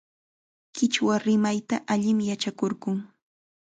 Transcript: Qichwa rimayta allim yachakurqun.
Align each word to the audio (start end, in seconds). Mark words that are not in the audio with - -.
Qichwa 0.77 1.15
rimayta 1.25 1.75
allim 1.93 2.19
yachakurqun. 2.29 2.97